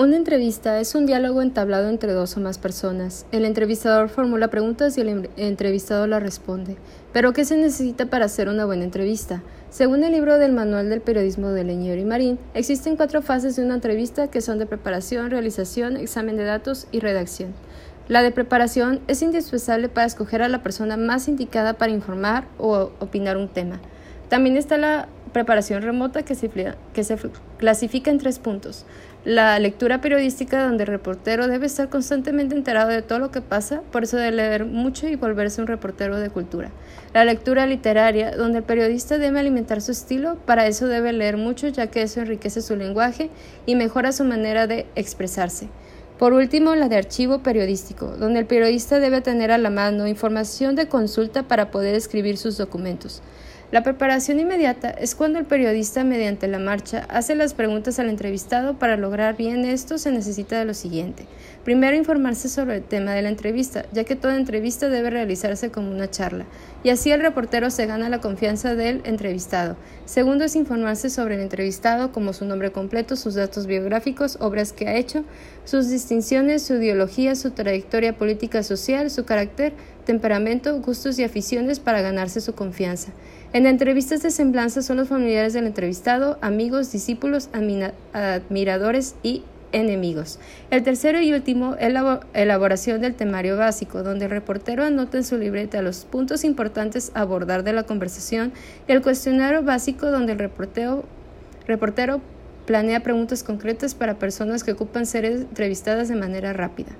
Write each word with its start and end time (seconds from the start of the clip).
Una 0.00 0.16
entrevista 0.16 0.80
es 0.80 0.94
un 0.94 1.04
diálogo 1.04 1.42
entablado 1.42 1.90
entre 1.90 2.14
dos 2.14 2.34
o 2.34 2.40
más 2.40 2.56
personas. 2.56 3.26
El 3.32 3.44
entrevistador 3.44 4.08
formula 4.08 4.48
preguntas 4.48 4.96
y 4.96 5.02
el 5.02 5.28
entrevistado 5.36 6.06
las 6.06 6.22
responde. 6.22 6.78
Pero 7.12 7.34
¿qué 7.34 7.44
se 7.44 7.58
necesita 7.58 8.06
para 8.06 8.24
hacer 8.24 8.48
una 8.48 8.64
buena 8.64 8.84
entrevista? 8.84 9.42
Según 9.68 10.02
el 10.02 10.12
libro 10.12 10.38
del 10.38 10.52
Manual 10.52 10.88
del 10.88 11.02
Periodismo 11.02 11.50
de 11.50 11.64
Leñero 11.64 12.00
y 12.00 12.06
Marín, 12.06 12.38
existen 12.54 12.96
cuatro 12.96 13.20
fases 13.20 13.56
de 13.56 13.62
una 13.62 13.74
entrevista 13.74 14.28
que 14.28 14.40
son 14.40 14.58
de 14.58 14.64
preparación, 14.64 15.30
realización, 15.30 15.98
examen 15.98 16.38
de 16.38 16.44
datos 16.44 16.86
y 16.92 17.00
redacción. 17.00 17.52
La 18.08 18.22
de 18.22 18.32
preparación 18.32 19.00
es 19.06 19.20
indispensable 19.20 19.90
para 19.90 20.06
escoger 20.06 20.40
a 20.40 20.48
la 20.48 20.62
persona 20.62 20.96
más 20.96 21.28
indicada 21.28 21.74
para 21.74 21.92
informar 21.92 22.46
o 22.56 22.90
opinar 23.00 23.36
un 23.36 23.48
tema. 23.48 23.80
También 24.30 24.56
está 24.56 24.78
la 24.78 25.08
preparación 25.32 25.82
remota 25.82 26.22
que 26.22 26.34
se 26.34 26.50
clasifica 27.58 28.10
en 28.10 28.18
tres 28.18 28.38
puntos. 28.38 28.84
La 29.24 29.58
lectura 29.58 30.00
periodística 30.00 30.64
donde 30.64 30.84
el 30.84 30.88
reportero 30.88 31.46
debe 31.46 31.66
estar 31.66 31.90
constantemente 31.90 32.54
enterado 32.54 32.88
de 32.88 33.02
todo 33.02 33.18
lo 33.18 33.30
que 33.30 33.42
pasa, 33.42 33.82
por 33.92 34.04
eso 34.04 34.16
debe 34.16 34.32
leer 34.32 34.64
mucho 34.64 35.08
y 35.08 35.14
volverse 35.14 35.60
un 35.60 35.66
reportero 35.66 36.18
de 36.18 36.30
cultura. 36.30 36.70
La 37.12 37.26
lectura 37.26 37.66
literaria 37.66 38.34
donde 38.34 38.58
el 38.58 38.64
periodista 38.64 39.18
debe 39.18 39.38
alimentar 39.38 39.82
su 39.82 39.92
estilo, 39.92 40.38
para 40.46 40.66
eso 40.66 40.86
debe 40.86 41.12
leer 41.12 41.36
mucho 41.36 41.68
ya 41.68 41.88
que 41.88 42.00
eso 42.00 42.22
enriquece 42.22 42.62
su 42.62 42.76
lenguaje 42.76 43.28
y 43.66 43.74
mejora 43.74 44.12
su 44.12 44.24
manera 44.24 44.66
de 44.66 44.86
expresarse. 44.94 45.68
Por 46.18 46.32
último, 46.32 46.74
la 46.74 46.88
de 46.88 46.96
archivo 46.96 47.42
periodístico, 47.42 48.16
donde 48.16 48.40
el 48.40 48.46
periodista 48.46 49.00
debe 49.00 49.20
tener 49.20 49.52
a 49.52 49.58
la 49.58 49.68
mano 49.68 50.06
información 50.06 50.76
de 50.76 50.88
consulta 50.88 51.42
para 51.42 51.70
poder 51.70 51.94
escribir 51.94 52.38
sus 52.38 52.56
documentos. 52.56 53.20
La 53.70 53.84
preparación 53.84 54.40
inmediata 54.40 54.90
es 54.90 55.14
cuando 55.14 55.38
el 55.38 55.44
periodista 55.44 56.02
mediante 56.02 56.48
la 56.48 56.58
marcha 56.58 57.06
hace 57.08 57.36
las 57.36 57.54
preguntas 57.54 58.00
al 58.00 58.08
entrevistado. 58.08 58.80
Para 58.80 58.96
lograr 58.96 59.36
bien 59.36 59.64
esto 59.64 59.96
se 59.96 60.10
necesita 60.10 60.58
de 60.58 60.64
lo 60.64 60.74
siguiente. 60.74 61.26
Primero, 61.62 61.96
informarse 61.96 62.48
sobre 62.48 62.78
el 62.78 62.82
tema 62.82 63.12
de 63.12 63.22
la 63.22 63.28
entrevista, 63.28 63.84
ya 63.92 64.02
que 64.02 64.16
toda 64.16 64.36
entrevista 64.36 64.88
debe 64.88 65.10
realizarse 65.10 65.70
como 65.70 65.92
una 65.92 66.10
charla, 66.10 66.46
y 66.82 66.88
así 66.88 67.12
el 67.12 67.20
reportero 67.20 67.70
se 67.70 67.86
gana 67.86 68.08
la 68.08 68.20
confianza 68.20 68.74
del 68.74 69.02
entrevistado. 69.04 69.76
Segundo 70.04 70.44
es 70.44 70.56
informarse 70.56 71.08
sobre 71.08 71.36
el 71.36 71.42
entrevistado, 71.42 72.10
como 72.10 72.32
su 72.32 72.46
nombre 72.46 72.72
completo, 72.72 73.14
sus 73.14 73.34
datos 73.34 73.66
biográficos, 73.66 74.38
obras 74.40 74.72
que 74.72 74.88
ha 74.88 74.96
hecho, 74.96 75.24
sus 75.64 75.90
distinciones, 75.90 76.62
su 76.62 76.74
ideología, 76.74 77.36
su 77.36 77.52
trayectoria 77.52 78.16
política 78.16 78.64
social, 78.64 79.10
su 79.10 79.24
carácter, 79.24 79.74
temperamento, 80.06 80.80
gustos 80.80 81.18
y 81.18 81.24
aficiones 81.24 81.78
para 81.78 82.00
ganarse 82.00 82.40
su 82.40 82.54
confianza. 82.54 83.12
En 83.52 83.66
entrevistas 83.66 84.22
de 84.22 84.30
semblanza 84.30 84.80
son 84.80 84.98
los 84.98 85.08
familiares 85.08 85.52
del 85.54 85.66
entrevistado, 85.66 86.38
amigos, 86.40 86.92
discípulos, 86.92 87.50
admiradores 88.12 89.16
y 89.24 89.42
enemigos. 89.72 90.38
El 90.70 90.84
tercero 90.84 91.20
y 91.20 91.32
último 91.32 91.74
es 91.80 91.92
la 91.92 92.20
elaboración 92.32 93.00
del 93.00 93.16
temario 93.16 93.56
básico, 93.56 94.04
donde 94.04 94.26
el 94.26 94.30
reportero 94.30 94.84
anota 94.84 95.16
en 95.16 95.24
su 95.24 95.36
libreta 95.36 95.82
los 95.82 96.04
puntos 96.04 96.44
importantes 96.44 97.10
a 97.14 97.22
abordar 97.22 97.64
de 97.64 97.72
la 97.72 97.82
conversación 97.82 98.52
y 98.86 98.92
el 98.92 99.02
cuestionario 99.02 99.64
básico, 99.64 100.12
donde 100.12 100.34
el 100.34 100.38
reportero, 100.38 101.02
reportero 101.66 102.20
planea 102.66 103.00
preguntas 103.00 103.42
concretas 103.42 103.96
para 103.96 104.20
personas 104.20 104.62
que 104.62 104.72
ocupan 104.72 105.06
ser 105.06 105.24
entrevistadas 105.24 106.06
de 106.08 106.14
manera 106.14 106.52
rápida. 106.52 106.92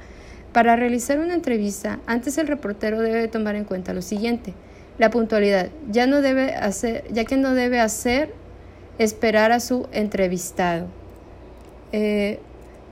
Para 0.52 0.74
realizar 0.74 1.20
una 1.20 1.34
entrevista, 1.34 2.00
antes 2.06 2.38
el 2.38 2.48
reportero 2.48 3.00
debe 3.00 3.28
tomar 3.28 3.54
en 3.54 3.62
cuenta 3.62 3.94
lo 3.94 4.02
siguiente: 4.02 4.52
la 5.00 5.08
puntualidad, 5.08 5.70
ya, 5.90 6.06
no 6.06 6.20
debe 6.20 6.54
hacer, 6.54 7.04
ya 7.10 7.24
que 7.24 7.38
no 7.38 7.54
debe 7.54 7.80
hacer 7.80 8.34
esperar 8.98 9.50
a 9.50 9.58
su 9.58 9.88
entrevistado. 9.92 10.88
Eh, 11.92 12.38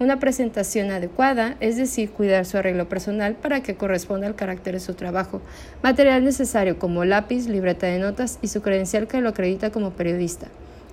una 0.00 0.18
presentación 0.18 0.90
adecuada, 0.90 1.58
es 1.60 1.76
decir, 1.76 2.10
cuidar 2.10 2.46
su 2.46 2.56
arreglo 2.56 2.88
personal 2.88 3.34
para 3.34 3.62
que 3.62 3.74
corresponda 3.74 4.26
al 4.26 4.36
carácter 4.36 4.72
de 4.72 4.80
su 4.80 4.94
trabajo, 4.94 5.42
material 5.82 6.24
necesario 6.24 6.78
como 6.78 7.04
lápiz, 7.04 7.46
libreta 7.46 7.88
de 7.88 7.98
notas 7.98 8.38
y 8.40 8.48
su 8.48 8.62
credencial 8.62 9.06
que 9.06 9.20
lo 9.20 9.28
acredita 9.28 9.68
como 9.68 9.90
periodista. 9.90 10.48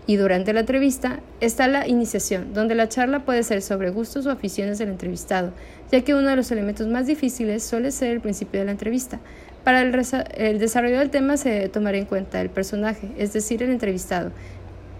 Y 0.08 0.18
durante 0.18 0.52
la 0.52 0.60
entrevista 0.60 1.22
está 1.40 1.70
la 1.70 1.88
iniciación, 1.88 2.54
donde 2.54 2.76
la 2.76 2.90
charla 2.90 3.24
puede 3.24 3.42
ser 3.44 3.62
sobre 3.62 3.90
gustos 3.90 4.26
o 4.26 4.32
aficiones 4.32 4.80
del 4.80 4.90
entrevistado, 4.90 5.54
ya 5.92 6.02
que 6.02 6.14
uno 6.14 6.28
de 6.28 6.36
los 6.36 6.52
elementos 6.52 6.88
más 6.88 7.08
difíciles 7.08 7.64
suele 7.64 7.92
ser 7.92 8.12
el 8.12 8.20
principio 8.20 8.60
de 8.60 8.66
la 8.66 8.74
entrevista. 8.74 9.22
Para 9.66 9.82
el, 9.82 10.60
desarrollo 10.60 11.00
del 11.00 11.10
tema 11.10 11.38
se 11.38 11.50
debe 11.50 11.70
tomar 11.70 11.96
en 11.96 12.06
cuenta 12.06 12.40
el 12.40 12.52
personaje, 12.52 13.10
es 13.18 13.34
decir, 13.34 13.64
el 13.64 13.72
entrevistado, 13.72 14.32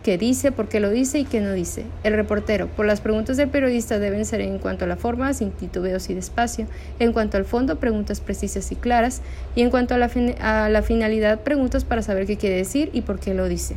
qué 0.02 0.18
dice, 0.18 0.52
por 0.52 0.70
qué 0.70 0.80
lo 0.80 0.90
dice 0.90 1.20
y 1.20 1.26
qué 1.26 1.40
no 1.40 1.54
dice. 1.54 1.86
El 2.04 2.16
reportero, 2.16 2.66
por 2.70 2.88
las 2.88 3.00
preguntas 3.00 3.38
del 3.38 3.50
periodista 3.50 4.00
deben 4.00 4.26
ser 4.26 4.42
en 4.42 4.58
cuanto 4.58 4.86
a 4.86 4.88
la 4.88 4.96
forma, 4.96 5.36
sin 5.36 5.52
titubeos 5.52 6.10
y 6.10 6.16
despacio, 6.16 6.66
en 6.98 7.14
cuanto 7.14 7.38
al 7.38 7.46
fondo, 7.46 7.76
preguntas 7.76 8.22
precisas 8.22 8.72
y 8.72 8.76
claras, 8.76 9.22
y 9.56 9.62
en 9.62 9.70
cuanto 9.70 9.94
a 9.94 10.00
la, 10.00 10.10
a 10.40 10.68
la 10.70 10.82
finalidad, 10.82 11.42
preguntas 11.42 11.86
para 11.86 12.02
saber 12.02 12.26
qué 12.26 12.38
quiere 12.38 12.56
decir 12.56 12.90
y 12.92 13.02
por 13.02 13.20
qué 13.20 13.36
lo 13.36 13.48
dice. 13.48 13.76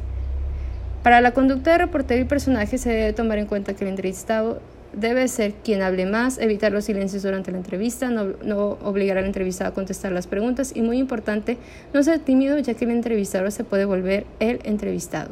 Para 1.03 1.21
la 1.21 1.33
conducta 1.33 1.73
de 1.73 1.79
reportero 1.79 2.23
y 2.23 2.25
personaje 2.25 2.79
se 2.79 2.89
debe 2.89 3.13
tomar 3.13 3.37
en 3.37 3.45
cuenta 3.45 3.75
que 3.75 3.85
el 3.85 3.91
entrevistado 3.91 4.63
debe 4.93 5.29
ser 5.29 5.53
quien 5.65 5.83
hable 5.83 6.07
más, 6.07 6.39
evitar 6.39 6.73
los 6.73 6.85
silencios 6.85 7.23
durante 7.23 7.53
la 7.53 7.59
entrevista, 7.59 8.11
no, 8.11 8.35
no, 8.43 8.79
obligar 8.83 9.19
al 9.19 9.27
entrevistado 9.27 9.71
a 9.71 9.75
contestar 9.75 10.13
las 10.13 10.27
preguntas 10.27 10.73
y 10.75 10.83
muy 10.83 10.99
importante, 10.99 11.59
no 11.93 12.03
ser 12.03 12.21
tímido 12.21 12.59
ya 12.59 12.75
que 12.75 12.85
el 12.85 12.91
entrevistador 12.91 13.53
se 13.53 13.65
puede 13.65 13.85
volver 13.85 14.25
el 14.41 14.61
entrevistado. 14.65 15.31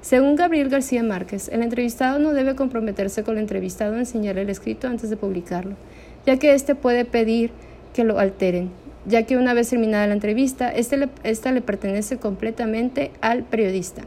Según 0.00 0.34
Gabriel 0.34 0.68
García 0.68 1.02
Márquez, 1.02 1.48
el 1.48 1.62
entrevistado 1.62 2.18
no 2.18 2.32
debe 2.32 2.56
comprometerse 2.56 3.22
con 3.22 3.36
el 3.36 3.42
entrevistado 3.42 3.94
a 3.94 3.98
enseñar 3.98 4.36
el 4.38 4.50
escrito 4.50 4.88
antes 4.88 5.10
de 5.10 5.16
publicarlo, 5.16 5.76
ya 6.26 6.38
que 6.38 6.54
éste 6.54 6.74
puede 6.74 7.04
pedir 7.04 7.50
que 7.94 8.04
lo 8.04 8.18
alteren, 8.18 8.70
ya 9.06 9.24
que 9.24 9.36
una 9.36 9.54
vez 9.54 9.70
terminada 9.70 10.06
la 10.06 10.14
entrevista, 10.14 10.70
este 10.70 10.96
le, 10.96 11.08
esta 11.22 11.52
le 11.52 11.60
pertenece 11.60 12.16
completamente 12.16 13.12
al 13.20 13.44
periodista. 13.44 14.02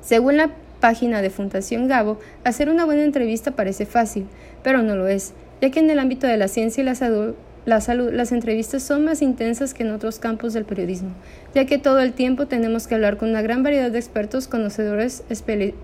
Según 0.00 0.36
la 0.36 0.50
página 0.80 1.22
de 1.22 1.30
Fundación 1.30 1.88
Gabo, 1.88 2.18
hacer 2.44 2.68
una 2.68 2.84
buena 2.84 3.04
entrevista 3.04 3.52
parece 3.52 3.86
fácil, 3.86 4.26
pero 4.62 4.82
no 4.82 4.96
lo 4.96 5.08
es, 5.08 5.32
ya 5.60 5.70
que 5.70 5.80
en 5.80 5.90
el 5.90 5.98
ámbito 5.98 6.26
de 6.26 6.36
la 6.36 6.48
ciencia 6.48 6.82
y 6.82 6.84
la 6.84 6.94
salud 6.94 7.34
la 7.68 7.82
salud, 7.82 8.10
las 8.10 8.32
entrevistas 8.32 8.82
son 8.82 9.04
más 9.04 9.20
intensas 9.20 9.74
que 9.74 9.82
en 9.82 9.92
otros 9.92 10.18
campos 10.18 10.54
del 10.54 10.64
periodismo, 10.64 11.10
ya 11.54 11.66
que 11.66 11.76
todo 11.76 12.00
el 12.00 12.14
tiempo 12.14 12.46
tenemos 12.46 12.86
que 12.86 12.94
hablar 12.94 13.18
con 13.18 13.28
una 13.28 13.42
gran 13.42 13.62
variedad 13.62 13.90
de 13.90 13.98
expertos 13.98 14.48
conocedores 14.48 15.22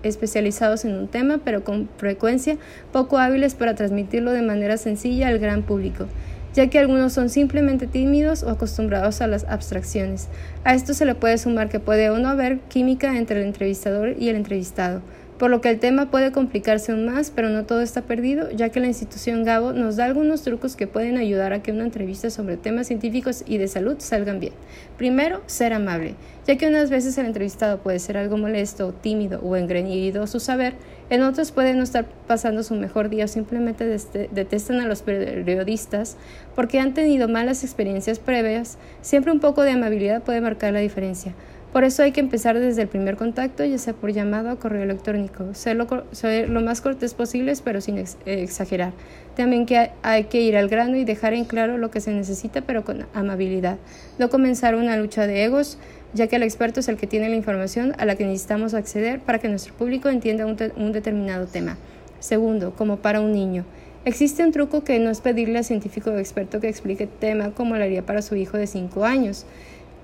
especializados 0.01 0.83
en 0.83 0.95
un 0.95 1.07
tema, 1.07 1.39
pero 1.45 1.63
con 1.63 1.87
frecuencia 1.97 2.57
poco 2.91 3.19
hábiles 3.19 3.53
para 3.53 3.75
transmitirlo 3.75 4.31
de 4.31 4.41
manera 4.41 4.77
sencilla 4.77 5.27
al 5.27 5.37
gran 5.37 5.61
público 5.61 6.07
ya 6.55 6.67
que 6.67 6.79
algunos 6.79 7.11
son 7.11 7.29
simplemente 7.29 7.85
tímidos 7.85 8.41
o 8.41 8.49
acostumbrados 8.49 9.21
a 9.21 9.27
las 9.27 9.43
abstracciones. 9.43 10.29
A 10.63 10.73
esto 10.73 10.93
se 10.93 11.05
le 11.05 11.13
puede 11.13 11.37
sumar 11.37 11.67
que 11.67 11.81
puede 11.81 12.09
o 12.09 12.17
no 12.17 12.29
haber 12.29 12.59
química 12.61 13.17
entre 13.17 13.41
el 13.41 13.45
entrevistador 13.45 14.15
y 14.17 14.29
el 14.29 14.37
entrevistado, 14.37 15.01
por 15.37 15.49
lo 15.49 15.59
que 15.59 15.69
el 15.69 15.79
tema 15.79 16.09
puede 16.09 16.31
complicarse 16.31 16.91
aún 16.91 17.05
más, 17.05 17.29
pero 17.29 17.49
no 17.49 17.65
todo 17.65 17.81
está 17.81 18.03
perdido, 18.03 18.49
ya 18.51 18.69
que 18.69 18.79
la 18.79 18.87
institución 18.87 19.43
Gabo 19.43 19.73
nos 19.73 19.97
da 19.97 20.05
algunos 20.05 20.43
trucos 20.43 20.75
que 20.75 20.87
pueden 20.87 21.17
ayudar 21.17 21.51
a 21.51 21.61
que 21.61 21.71
una 21.71 21.83
entrevista 21.83 22.29
sobre 22.29 22.55
temas 22.55 22.87
científicos 22.87 23.43
y 23.45 23.57
de 23.57 23.67
salud 23.67 23.97
salgan 23.99 24.39
bien. 24.39 24.53
Primero, 24.97 25.41
ser 25.45 25.73
amable, 25.73 26.15
ya 26.47 26.55
que 26.57 26.67
unas 26.67 26.89
veces 26.89 27.17
el 27.17 27.25
entrevistado 27.25 27.79
puede 27.79 27.99
ser 27.99 28.17
algo 28.17 28.37
molesto, 28.37 28.93
tímido 28.93 29.41
o 29.41 29.57
engreído 29.57 30.25
su 30.27 30.39
saber, 30.39 30.75
en 31.09 31.21
otros 31.21 31.51
puede 31.51 31.73
no 31.73 31.83
estar 31.83 32.05
pasando 32.27 32.63
su 32.63 32.73
mejor 32.75 33.09
día 33.09 33.25
o 33.25 33.27
simplemente 33.27 33.85
detestan 33.85 34.79
a 34.79 34.87
los 34.87 35.01
periodistas 35.01 36.17
porque 36.55 36.79
han 36.79 36.93
tenido 36.93 37.27
malas 37.27 37.63
experiencias 37.63 38.19
previas, 38.19 38.77
siempre 39.01 39.31
un 39.31 39.39
poco 39.39 39.63
de 39.63 39.71
amabilidad 39.71 40.23
puede 40.23 40.41
marcar 40.41 40.73
la 40.73 40.79
diferencia. 40.79 41.35
Por 41.75 41.83
eso 41.83 42.03
hay 42.03 42.13
que 42.13 42.21
empezar 42.21 42.57
desde 42.57 42.83
el 42.83 42.87
primer 42.87 43.17
contacto, 43.17 43.65
ya 43.65 43.77
sea 43.77 43.91
por 43.91 44.13
llamado 44.13 44.53
o 44.53 44.55
correo 44.57 44.83
electrónico. 44.83 45.53
Ser 45.53 45.75
lo, 45.75 46.61
más 46.61 46.79
cortés 46.79 47.13
posible, 47.13 47.51
pero 47.65 47.81
sin 47.81 47.97
exagerar. 48.25 48.93
También 49.35 49.65
que 49.65 49.91
hay, 50.01 50.23
que 50.23 50.39
ir 50.39 50.55
al 50.55 50.69
grano 50.69 50.95
y 50.95 51.03
dejar 51.03 51.33
en 51.33 51.43
claro 51.43 51.77
lo 51.77 51.91
que 51.91 51.99
se 51.99 52.13
necesita, 52.13 52.61
pero 52.61 52.85
con 52.85 53.05
amabilidad. 53.13 53.77
No 54.17 54.29
comenzar 54.29 54.75
una 54.75 54.95
lucha 54.95 55.27
de 55.27 55.43
egos, 55.43 55.77
ya 56.13 56.27
que 56.27 56.37
el 56.37 56.43
experto 56.43 56.79
es 56.79 56.87
el 56.87 56.95
que 56.95 57.07
tiene 57.07 57.27
la 57.27 57.35
información 57.35 57.93
a 57.97 58.05
la 58.05 58.15
que 58.15 58.23
necesitamos 58.23 58.73
acceder 58.73 59.19
para 59.19 59.39
que 59.39 59.49
nuestro 59.49 59.73
público 59.73 60.07
entienda 60.07 60.45
un, 60.45 60.91
determinado 60.93 61.45
tema. 61.45 61.75
Segundo, 62.21 62.73
como 62.73 62.99
para 62.99 63.19
un 63.19 63.33
niño. 63.33 63.65
Existe 64.05 64.45
un 64.45 64.53
truco 64.53 64.85
que 64.85 64.97
no 64.99 65.09
es 65.09 65.19
pedirle 65.19 65.57
al 65.57 65.65
científico 65.65 66.11
o 66.11 66.19
experto 66.19 66.61
que 66.61 66.69
explique 66.69 67.05
tema 67.05 67.51
como 67.51 67.75
lo 67.75 67.83
haría 67.83 68.05
para 68.05 68.21
su 68.21 68.37
hijo 68.37 68.55
de 68.55 68.67
5 68.67 69.03
años. 69.03 69.45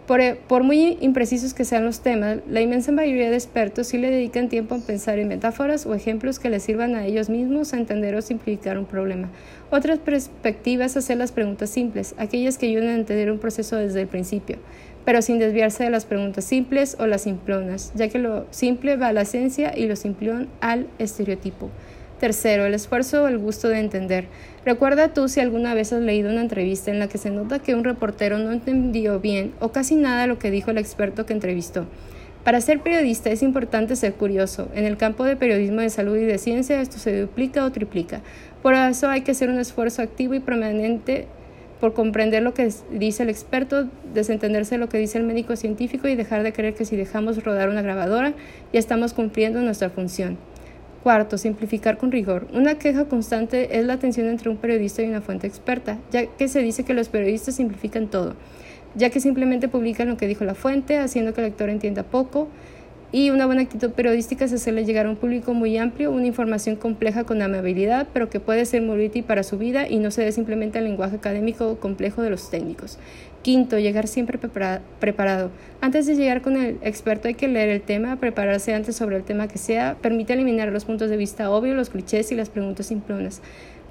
Eh, 0.10 0.38
por, 0.48 0.64
muy 0.64 0.98
imprecisos 1.00 1.54
que 1.54 1.64
sean 1.64 1.86
los 1.86 2.02
temas, 2.02 2.40
la 2.50 2.60
inmensa 2.60 2.92
mayoría 2.92 3.30
de 3.30 3.36
expertos 3.36 3.88
sí 3.88 3.98
le 3.98 4.10
dedican 4.10 4.50
tiempo 4.50 4.76
a 4.76 4.80
pensar 4.80 5.20
en 5.20 5.28
metáforas 5.28 5.86
o 5.86 5.94
ejemplos 5.94 6.38
que 6.38 6.50
les 6.50 6.64
sirvan 6.64 6.96
a 6.96 7.06
ellos 7.06 7.30
mismos 7.30 7.74
a 7.74 7.78
entender 7.78 8.16
o 8.16 8.22
simplificar 8.22 8.78
un 8.78 8.86
problema. 8.86 9.30
Otra 9.70 9.96
perspectiva 9.96 10.86
es 10.86 10.98
hacer 10.98 11.18
las 11.18 11.32
preguntas 11.32 11.70
simples, 11.70 12.14
aquellas 12.18 12.58
que 12.58 12.66
ayudan 12.66 12.90
a 12.90 12.96
entender 12.96 13.32
un 13.32 13.40
proceso 13.40 13.78
desde 13.78 14.02
el 14.02 14.08
principio, 14.08 14.58
pero 15.06 15.22
sin 15.22 15.40
desviarse 15.40 15.86
de 15.86 15.92
las 15.92 16.06
preguntas 16.06 16.44
simples 16.44 16.98
o 17.00 17.08
las 17.08 17.22
simplonas, 17.22 17.94
ya 17.96 18.10
que 18.10 18.20
lo 18.20 18.48
simple 18.52 18.98
va 18.98 19.10
a 19.10 19.14
la 19.14 19.22
esencia 19.22 19.78
y 19.78 19.88
lo 19.88 19.96
simplón 19.96 20.50
al 20.60 20.88
estereotipo. 21.00 21.70
Tercero, 22.22 22.68
el 22.68 22.76
esfuerzo 22.76 23.24
o 23.24 23.28
el 23.28 23.40
gusto 23.40 23.68
de 23.68 23.80
entender. 23.80 24.28
Recuerda 24.64 25.12
tú 25.12 25.28
si 25.28 25.40
alguna 25.40 25.74
vez 25.74 25.92
has 25.92 26.04
leído 26.04 26.30
una 26.30 26.42
entrevista 26.42 26.92
en 26.92 27.00
la 27.00 27.08
que 27.08 27.18
se 27.18 27.32
nota 27.32 27.58
que 27.58 27.74
un 27.74 27.84
reportero 27.84 28.38
no 28.38 28.52
entendió 28.52 29.20
bien 29.20 29.54
o 29.60 29.72
casi 29.72 29.96
nada 29.96 30.28
lo 30.28 30.38
que 30.38 30.52
dijo 30.52 30.70
el 30.70 30.78
experto 30.78 31.26
que 31.26 31.34
entrevistó. 31.34 31.88
Para 32.44 32.62
ser 32.62 32.82
periodista 32.82 33.32
es 33.32 33.42
importante 33.42 33.96
ser 33.96 34.14
curioso. 34.14 34.70
En 34.76 34.86
el 34.86 34.98
campo 34.98 35.24
de 35.24 35.36
periodismo 35.36 35.82
de 35.82 35.90
salud 35.90 36.16
y 36.16 36.26
de 36.26 36.38
ciencia 36.38 36.80
esto 36.80 37.00
se 37.00 37.22
duplica 37.22 37.66
o 37.66 37.72
triplica. 37.72 38.22
Por 38.62 38.76
eso 38.76 39.10
hay 39.10 39.22
que 39.22 39.32
hacer 39.32 39.50
un 39.50 39.58
esfuerzo 39.58 40.04
activo 40.04 40.36
y 40.36 40.42
permanente 40.42 41.26
por 41.80 41.96
comprender 41.96 42.44
lo 42.44 42.54
que 42.54 42.72
dice 42.92 43.24
el 43.24 43.30
experto, 43.30 43.88
desentenderse 44.14 44.76
de 44.76 44.80
lo 44.80 44.90
que 44.90 45.00
dice 45.00 45.18
el 45.18 45.24
médico 45.24 45.56
científico 45.56 46.08
y 46.08 46.16
dejar 46.16 46.44
de 46.44 46.54
creer 46.54 46.76
que 46.76 46.86
si 46.86 46.96
dejamos 46.96 47.44
rodar 47.44 47.70
una 47.70 47.82
grabadora 47.82 48.34
ya 48.72 48.80
estamos 48.80 49.14
cumpliendo 49.14 49.60
nuestra 49.62 49.90
función. 49.90 50.38
Cuarto, 51.04 51.40
simplificar 51.40 51.98
con 51.98 52.12
rigor. 52.12 52.48
Una 52.54 52.76
queja 52.76 53.06
constante 53.06 53.80
es 53.80 53.86
la 53.86 53.98
tensión 53.98 54.28
entre 54.28 54.50
un 54.50 54.58
periodista 54.58 55.02
y 55.02 55.08
una 55.08 55.22
fuente 55.22 55.48
experta, 55.48 55.98
ya 56.12 56.28
que 56.28 56.48
se 56.48 56.62
dice 56.62 56.84
que 56.84 56.94
los 56.94 57.10
periodistas 57.10 57.56
simplifican 57.56 58.08
todo, 58.08 58.36
ya 58.94 59.10
que 59.10 59.20
simplemente 59.20 59.68
publican 59.68 60.10
lo 60.10 60.18
que 60.18 60.28
dijo 60.28 60.46
la 60.46 60.54
fuente, 60.54 61.00
haciendo 61.00 61.34
que 61.34 61.42
el 61.42 61.48
lector 61.48 61.70
entienda 61.70 62.04
poco, 62.04 62.50
y 63.14 63.30
una 63.30 63.46
buena 63.46 63.62
actitud 63.62 63.92
periodística 63.92 64.46
es 64.46 64.54
hacerle 64.54 64.86
llegar 64.86 65.06
a 65.06 65.10
un 65.10 65.18
público 65.18 65.54
muy 65.54 65.78
amplio 65.78 66.12
una 66.12 66.28
información 66.28 66.78
compleja 66.78 67.26
con 67.26 67.42
amabilidad, 67.42 68.08
pero 68.14 68.30
que 68.30 68.40
puede 68.40 68.66
ser 68.66 68.82
muy 68.82 69.06
útil 69.06 69.26
para 69.26 69.44
su 69.44 69.58
vida 69.58 69.88
y 69.90 69.98
no 69.98 70.12
se 70.12 70.24
dé 70.24 70.32
simplemente 70.32 70.78
al 70.78 70.86
lenguaje 70.86 71.18
académico 71.18 71.78
complejo 71.78 72.22
de 72.22 72.30
los 72.30 72.50
técnicos. 72.50 72.98
Quinto, 73.42 73.80
llegar 73.80 74.08
siempre 74.08 74.38
preparado. 74.38 75.50
Antes 75.82 76.06
de 76.06 76.16
llegar 76.16 76.42
con 76.42 76.56
el 76.56 76.78
experto 76.84 77.28
hay 77.28 77.34
que 77.34 77.50
leer 77.50 77.70
el 77.70 77.82
tema, 77.82 78.16
prepararse 78.16 78.74
antes 78.74 78.96
sobre 78.96 79.18
el 79.18 79.24
tema 79.24 79.50
que 79.50 79.58
sea, 79.58 79.98
permite 80.02 80.34
eliminar 80.34 80.70
los 80.70 80.86
puntos 80.86 81.10
de 81.10 81.18
vista 81.18 81.52
obvios, 81.52 81.76
los 81.76 81.90
clichés 81.90 82.32
y 82.32 82.36
las 82.36 82.50
preguntas 82.50 82.86
simplonas 82.86 83.42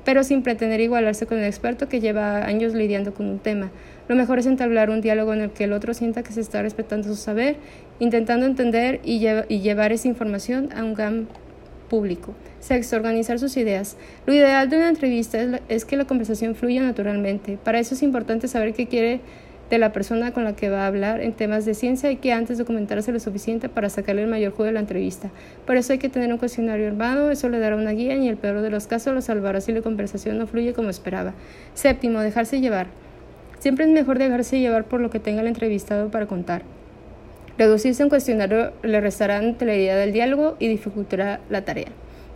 pero 0.05 0.25
sin 0.25 0.43
pretender 0.43 0.81
igualarse 0.81 1.27
con 1.27 1.39
el 1.39 1.45
experto 1.45 1.89
que 1.89 2.01
lleva 2.01 2.45
años 2.45 2.75
lidiando 2.75 3.13
con 3.13 3.27
un 3.27 3.39
tema. 3.39 3.71
Lo 4.09 4.17
mejor 4.17 4.39
es 4.39 4.47
entablar 4.47 4.91
un 4.91 5.01
diálogo 5.01 5.33
en 5.35 5.41
el 5.43 5.51
que 5.51 5.65
el 5.65 5.73
otro 5.73 5.95
sienta 5.95 6.23
que 6.23 6.33
se 6.33 6.41
está 6.41 6.63
respetando 6.63 7.07
su 7.09 7.17
saber, 7.17 7.57
intentando 8.01 8.47
entender 8.47 9.01
y, 9.05 9.21
llevar 9.21 9.93
esa 9.93 10.09
información 10.09 10.71
a 10.75 10.83
un 10.83 10.95
gran 10.95 11.29
público. 11.89 12.35
Sexto, 12.59 12.97
organizar 12.97 13.39
sus 13.39 13.57
ideas. 13.57 13.97
Lo 14.27 14.35
ideal 14.35 14.69
de 14.69 14.77
una 14.77 14.89
entrevista 14.89 15.41
es, 15.41 15.61
es 15.69 15.85
que 15.85 15.97
la 15.97 16.07
conversación 16.07 16.57
fluya 16.57 16.83
naturalmente. 16.83 17.59
Para 17.63 17.79
eso 17.79 17.95
es 17.95 18.03
importante 18.03 18.49
saber 18.49 18.75
qué 18.75 18.89
quiere 18.89 19.21
de 19.71 19.79
la 19.79 19.93
persona 19.93 20.33
con 20.33 20.45
la 20.45 20.57
que 20.57 20.69
va 20.69 20.83
a 20.83 20.87
hablar 20.89 21.21
en 21.21 21.33
temas 21.33 21.65
de 21.65 21.75
ciencia 21.75 22.11
y 22.11 22.17
que 22.17 22.33
antes 22.33 22.59
documentarse 22.59 23.13
lo 23.13 23.21
suficiente 23.21 23.69
para 23.69 23.89
sacarle 23.89 24.23
el 24.23 24.29
mayor 24.29 24.53
juego 24.53 24.67
de 24.67 24.73
la 24.73 24.81
entrevista. 24.81 25.31
Por 25.65 25.77
eso 25.77 25.93
hay 25.93 26.01
que 26.01 26.09
tener 26.09 26.31
un 26.33 26.39
cuestionario 26.39 26.89
armado, 26.89 27.31
eso 27.31 27.49
le 27.49 27.61
dará 27.61 27.77
una 27.77 27.93
guía 27.93 28.17
y 28.17 28.23
en 28.23 28.29
el 28.29 28.37
peor 28.37 28.63
de 28.63 28.71
los 28.71 28.89
casos 28.89 29.15
lo 29.15 29.23
salvará 29.23 29.61
si 29.61 29.73
la 29.73 29.81
conversación 29.81 30.39
no 30.39 30.49
fluye 30.49 30.75
como 30.75 30.91
esperaba. 30.91 31.35
Séptimo, 31.75 32.21
dejarse 32.21 32.61
llevar. 32.61 32.89
Siempre 33.61 33.85
es 33.85 33.91
mejor 33.93 34.19
dejarse 34.19 34.59
llevar 34.59 34.85
por 34.85 35.01
lo 35.01 35.11
que 35.11 35.21
tenga 35.21 35.41
el 35.41 35.47
entrevistado 35.47 36.11
para 36.11 36.27
contar. 36.27 36.63
Reducirse 37.61 38.03
a 38.03 38.07
un 38.07 38.09
cuestionario 38.09 38.73
le 38.83 39.03
restará 39.03 39.43
idea 39.43 39.95
del 39.95 40.15
diálogo 40.15 40.57
y 40.59 40.69
dificultará 40.69 41.41
la 41.51 41.63
tarea. 41.63 41.89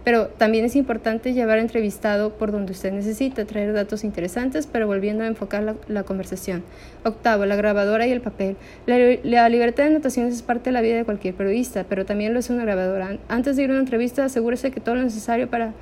Pero 0.05 0.27
también 0.27 0.67
es 0.67 0.77
importante 0.77 1.33
llevar 1.33 1.59
entrevistado 1.59 2.35
por 2.35 2.53
donde 2.53 2.73
usted 2.73 2.93
necesita, 2.93 3.47
traer 3.47 3.73
datos 3.73 4.05
interesantes, 4.05 4.69
pero 4.71 4.87
volviendo 4.87 5.25
a 5.25 5.27
enfocar 5.27 5.77
la, 5.89 6.03
conversación. 6.03 6.63
Octavo, 7.05 7.47
la 7.47 7.57
grabadora 7.57 8.07
y 8.07 8.13
el 8.13 8.21
papel. 8.21 8.59
La, 8.85 8.99
la, 9.23 9.49
libertad 9.49 9.85
de 9.85 9.91
anotaciones 9.93 10.35
es 10.35 10.43
parte 10.43 10.65
de 10.65 10.73
la 10.73 10.83
vida 10.83 10.97
de 10.97 11.07
cualquier 11.07 11.33
periodista, 11.33 11.87
pero 11.89 12.05
también 12.05 12.35
lo 12.35 12.41
es 12.41 12.51
una 12.51 12.65
grabadora. 12.65 13.17
Antes 13.29 13.57
de 13.57 13.63
ir 13.63 13.71
a 13.71 13.73
una 13.73 13.81
entrevista, 13.81 14.27
asegúrese 14.27 14.73
que 14.73 14.81
todo 14.81 14.97
lo 14.97 15.05
necesario 15.05 15.49
para 15.49 15.73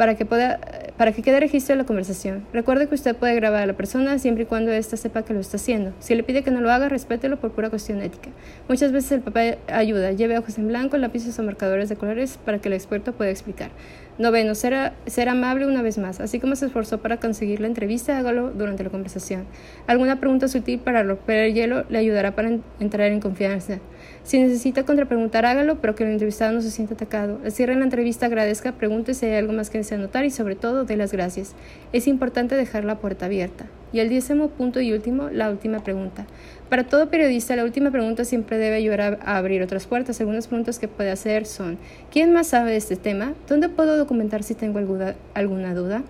para 0.00 0.14
que, 0.14 0.24
pueda, 0.24 0.58
para 0.96 1.12
que 1.12 1.20
quede 1.20 1.40
registro 1.40 1.74
de 1.74 1.82
la 1.82 1.84
conversación. 1.84 2.46
Recuerde 2.54 2.88
que 2.88 2.94
usted 2.94 3.14
puede 3.14 3.34
grabar 3.34 3.64
a 3.64 3.66
la 3.66 3.74
persona 3.74 4.18
siempre 4.18 4.44
y 4.44 4.46
cuando 4.46 4.72
ésta 4.72 4.96
sepa 4.96 5.24
que 5.24 5.34
lo 5.34 5.40
está 5.40 5.58
haciendo. 5.58 5.92
Si 6.00 6.14
le 6.14 6.22
pide 6.22 6.42
que 6.42 6.50
no 6.50 6.62
lo 6.62 6.72
haga, 6.72 6.88
respételo 6.88 7.38
por 7.38 7.50
pura 7.50 7.68
cuestión 7.68 8.00
ética. 8.00 8.30
Muchas 8.66 8.92
veces 8.92 9.12
el 9.12 9.20
papel 9.20 9.58
ayuda. 9.70 10.12
Lleve 10.12 10.38
ojos 10.38 10.56
en 10.56 10.68
blanco, 10.68 10.96
lápices 10.96 11.38
o 11.38 11.42
marcadores 11.42 11.90
de 11.90 11.96
colores 11.96 12.38
para 12.42 12.60
que 12.60 12.68
el 12.68 12.72
experto 12.72 13.12
pueda 13.12 13.30
explicar. 13.30 13.68
Noveno, 14.18 14.54
ser, 14.54 14.92
ser 15.06 15.28
amable 15.28 15.66
una 15.66 15.82
vez 15.82 15.98
más. 15.98 16.20
Así 16.20 16.40
como 16.40 16.56
se 16.56 16.66
esforzó 16.66 16.98
para 16.98 17.18
conseguir 17.18 17.60
la 17.60 17.66
entrevista, 17.66 18.18
hágalo 18.18 18.50
durante 18.50 18.84
la 18.84 18.90
conversación. 18.90 19.46
Alguna 19.86 20.20
pregunta 20.20 20.48
sutil 20.48 20.78
para 20.80 21.02
romper 21.02 21.38
el 21.38 21.54
hielo 21.54 21.84
le 21.88 21.98
ayudará 21.98 22.34
para 22.34 22.50
entrar 22.80 23.10
en 23.10 23.20
confianza. 23.20 23.78
Si 24.22 24.38
necesita 24.38 24.84
contrapreguntar, 24.84 25.46
hágalo, 25.46 25.80
pero 25.80 25.94
que 25.94 26.04
el 26.04 26.10
entrevistado 26.10 26.52
no 26.52 26.60
se 26.60 26.70
sienta 26.70 26.94
atacado. 26.94 27.40
Al 27.44 27.52
cierre 27.52 27.74
la 27.76 27.84
entrevista, 27.84 28.26
agradezca, 28.26 28.72
pregunte 28.72 29.14
si 29.14 29.26
hay 29.26 29.36
algo 29.36 29.52
más 29.52 29.70
que 29.70 29.78
desea 29.78 29.98
anotar 29.98 30.24
y, 30.24 30.30
sobre 30.30 30.54
todo, 30.54 30.84
dé 30.84 30.96
las 30.96 31.12
gracias. 31.12 31.54
Es 31.92 32.06
importante 32.06 32.54
dejar 32.54 32.84
la 32.84 32.98
puerta 32.98 33.26
abierta. 33.26 33.66
Y 33.92 34.00
el 34.00 34.08
décimo 34.08 34.48
punto 34.48 34.80
y 34.80 34.92
último, 34.92 35.30
la 35.30 35.50
última 35.50 35.82
pregunta. 35.82 36.26
Para 36.68 36.84
todo 36.84 37.10
periodista, 37.10 37.56
la 37.56 37.64
última 37.64 37.90
pregunta 37.90 38.24
siempre 38.24 38.56
debe 38.56 38.76
ayudar 38.76 39.18
a, 39.22 39.36
abrir 39.36 39.62
otras 39.62 39.86
puertas. 39.86 40.20
Algunas 40.20 40.46
preguntas 40.46 40.78
que 40.78 40.88
puede 40.88 41.10
hacer 41.10 41.46
son: 41.46 41.78
¿Quién 42.12 42.32
más 42.32 42.48
sabe 42.48 42.72
de 42.72 42.76
este 42.76 42.96
tema? 42.96 43.34
¿Dónde 43.48 43.68
puedo 43.68 43.96
documentar 43.96 44.42
si 44.42 44.54
tengo 44.54 44.78
alguna, 44.78 45.14
alguna 45.34 45.74
duda? 45.74 46.04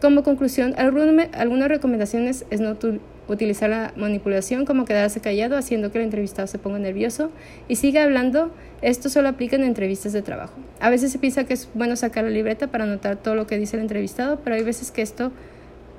Como 0.00 0.22
conclusión, 0.22 0.74
algunas 0.76 1.68
recomendaciones 1.68 2.44
es 2.50 2.60
no 2.60 2.76
utilizar 3.26 3.70
la 3.70 3.94
manipulación 3.96 4.66
como 4.66 4.84
quedarse 4.84 5.20
callado 5.20 5.56
haciendo 5.56 5.90
que 5.90 5.96
el 5.96 6.04
entrevistado 6.04 6.46
se 6.46 6.58
ponga 6.58 6.78
nervioso 6.78 7.30
y 7.68 7.76
siga 7.76 8.02
hablando. 8.02 8.50
Esto 8.82 9.08
solo 9.08 9.30
aplica 9.30 9.56
en 9.56 9.64
entrevistas 9.64 10.12
de 10.12 10.20
trabajo. 10.20 10.58
A 10.78 10.90
veces 10.90 11.10
se 11.10 11.18
piensa 11.18 11.44
que 11.44 11.54
es 11.54 11.70
bueno 11.72 11.96
sacar 11.96 12.24
la 12.24 12.30
libreta 12.30 12.66
para 12.66 12.84
anotar 12.84 13.16
todo 13.16 13.34
lo 13.34 13.46
que 13.46 13.56
dice 13.56 13.76
el 13.76 13.82
entrevistado, 13.82 14.40
pero 14.44 14.56
hay 14.56 14.62
veces 14.62 14.90
que 14.90 15.00
esto 15.00 15.32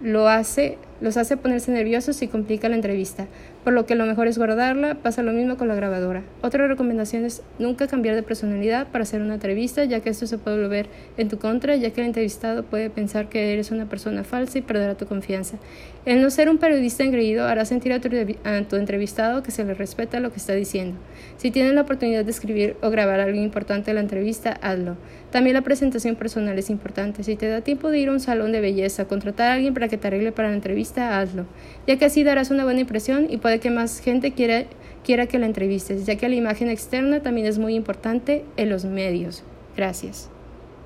lo 0.02 0.28
hace, 0.28 0.78
los 1.02 1.18
hace 1.18 1.38
ponerse 1.38 1.72
nerviosos 1.72 2.22
y 2.22 2.28
complica 2.28 2.70
la 2.70 2.76
entrevista, 2.76 3.28
por 3.64 3.74
lo 3.74 3.86
que 3.86 3.96
lo 3.96 4.06
mejor 4.06 4.28
es 4.28 4.38
guardarla, 4.38 4.96
pasa 4.96 5.24
lo 5.24 5.34
mismo 5.34 5.58
con 5.58 5.68
la 5.68 5.76
grabadora. 5.76 6.24
Otra 6.42 6.68
recomendación 6.68 7.26
es 7.26 7.42
nunca 7.60 7.88
cambiar 7.88 8.16
de 8.16 8.24
personalidad 8.24 8.88
para 8.88 9.04
hacer 9.04 9.22
una 9.22 9.36
entrevista, 9.36 9.84
ya 9.86 10.00
que 10.00 10.10
esto 10.10 10.28
se 10.28 10.38
puede 10.38 10.62
volver 10.62 10.88
en 11.18 11.30
tu 11.30 11.38
contra, 11.38 11.76
ya 11.76 11.92
que 11.92 12.02
el 12.02 12.08
entrevistado 12.08 12.64
puede 12.64 12.90
pensar 12.90 13.30
que 13.30 13.54
eres 13.54 13.72
una 13.72 13.88
persona 13.90 14.24
falsa 14.24 14.58
y 14.58 14.62
perderá 14.62 14.96
tu 14.96 15.06
confianza. 15.06 15.58
El 16.06 16.22
no 16.22 16.30
ser 16.30 16.50
un 16.50 16.60
periodista 16.60 17.04
engreído 17.04 17.48
hará 17.48 17.66
sentir 17.66 17.92
a 17.92 18.00
tu, 18.00 18.10
a 18.44 18.62
tu 18.62 18.76
entrevistado 18.76 19.42
que 19.44 19.52
se 19.52 19.64
le 19.64 19.74
respeta 19.74 20.20
lo 20.20 20.32
que 20.32 20.38
está 20.38 20.54
diciendo. 20.54 20.98
Si 21.38 21.52
tienes 21.52 21.74
la 21.74 21.82
oportunidad 21.82 22.24
de 22.24 22.32
escribir 22.32 22.78
o 22.82 22.90
grabar 22.90 23.20
algo 23.20 23.42
importante 23.42 23.92
en 23.92 23.96
la 23.96 24.02
entrevista, 24.02 24.52
hazlo. 24.62 24.98
También 25.32 25.56
la 25.56 25.64
presentación 25.64 26.16
personal 26.16 26.58
es 26.58 26.70
importante. 26.70 27.24
Si 27.24 27.36
te 27.36 27.48
da 27.48 27.62
tiempo 27.62 27.90
de 27.90 28.00
ir 28.00 28.10
a 28.10 28.14
un 28.14 28.20
salón 28.20 28.52
de 28.52 28.62
belleza, 28.62 29.06
contratar 29.06 29.52
a 29.52 29.54
alguien 29.56 29.74
para 29.74 29.88
que 29.88 29.98
te 29.98 30.08
arregle 30.08 30.32
para 30.32 30.50
la 30.50 30.56
hazlo, 30.98 31.46
ya 31.88 31.98
que 31.98 32.06
así 32.06 32.24
darás 32.24 32.52
una 32.52 32.64
buena 32.64 32.82
impresión 32.82 33.28
y 33.30 33.38
puede 33.38 33.60
que 33.60 33.70
más 33.70 34.00
gente 34.00 34.34
quiera, 34.34 34.66
quiera 35.04 35.28
que 35.28 35.40
la 35.40 35.46
entrevistes, 35.46 36.06
ya 36.06 36.16
que 36.16 36.30
la 36.30 36.36
imagen 36.36 36.70
externa 36.70 37.22
también 37.22 37.48
es 37.48 37.60
muy 37.60 37.76
importante 37.76 38.44
en 38.58 38.70
los 38.70 38.86
medios. 38.86 39.44
Gracias. 39.76 40.30